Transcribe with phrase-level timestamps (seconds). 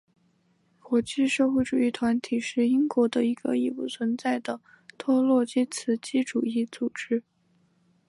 [0.79, 4.59] 国际社会主义团体是英国的一个已不存在的
[4.97, 7.21] 托洛茨基主义组织。